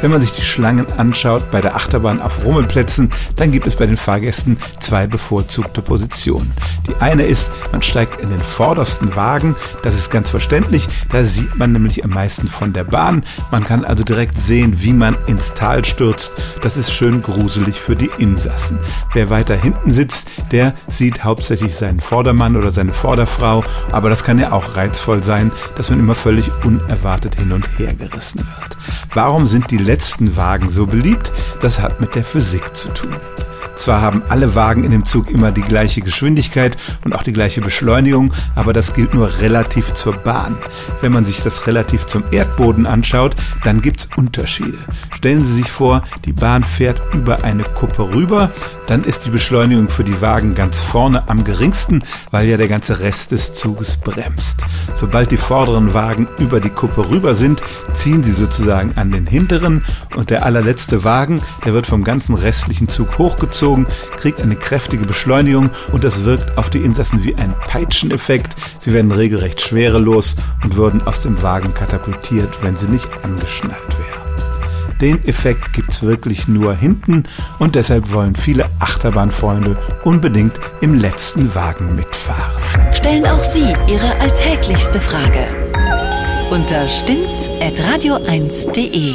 [0.00, 3.86] Wenn man sich die Schlangen anschaut bei der Achterbahn auf Rummelplätzen, dann gibt es bei
[3.86, 6.52] den Fahrgästen zwei bevorzugte Positionen.
[6.88, 9.56] Die eine ist, man steigt in den vordersten Wagen.
[9.82, 10.88] Das ist ganz verständlich.
[11.10, 13.24] Da sieht man nämlich am meisten von der Bahn.
[13.50, 16.34] Man kann also direkt sehen, wie man ins Tal stürzt.
[16.62, 18.78] Das ist schön gruselig für die Insassen.
[19.12, 23.64] Wer weiter hinten sitzt, der sieht hauptsächlich seinen Vordermann oder seine Vorderfrau.
[23.92, 27.92] Aber das kann ja auch reizvoll sein, dass man immer völlig unerwartet hin und her
[27.94, 28.78] gerissen wird.
[29.14, 31.32] Warum sind die letzten Wagen so beliebt?
[31.60, 33.16] Das hat mit der Physik zu tun.
[33.80, 37.62] Zwar haben alle Wagen in dem Zug immer die gleiche Geschwindigkeit und auch die gleiche
[37.62, 40.58] Beschleunigung, aber das gilt nur relativ zur Bahn.
[41.00, 44.76] Wenn man sich das relativ zum Erdboden anschaut, dann gibt's Unterschiede.
[45.12, 48.50] Stellen Sie sich vor, die Bahn fährt über eine Kuppe rüber,
[48.86, 53.00] dann ist die Beschleunigung für die Wagen ganz vorne am geringsten, weil ja der ganze
[53.00, 54.62] Rest des Zuges bremst.
[54.94, 57.62] Sobald die vorderen Wagen über die Kuppe rüber sind,
[57.94, 59.84] ziehen sie sozusagen an den hinteren
[60.16, 63.69] und der allerletzte Wagen, der wird vom ganzen restlichen Zug hochgezogen,
[64.16, 68.56] kriegt eine kräftige Beschleunigung und das wirkt auf die Insassen wie ein Peitscheneffekt.
[68.78, 74.20] Sie werden regelrecht schwerelos und würden aus dem Wagen katapultiert, wenn sie nicht angeschnallt wären.
[75.00, 77.24] Den Effekt gibt's wirklich nur hinten
[77.58, 82.62] und deshalb wollen viele Achterbahnfreunde unbedingt im letzten Wagen mitfahren.
[82.92, 85.46] Stellen auch Sie Ihre alltäglichste Frage
[86.50, 89.14] unter stimmtz.radio1.de.